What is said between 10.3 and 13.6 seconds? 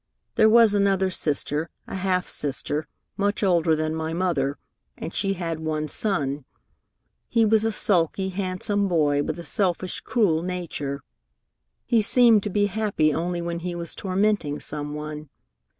nature. He seemed to be happy only when